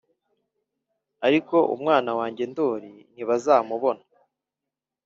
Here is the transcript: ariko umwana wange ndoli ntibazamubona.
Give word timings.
ariko 1.27 1.55
umwana 1.75 2.09
wange 2.19 2.43
ndoli 2.51 2.91
ntibazamubona. 3.13 4.03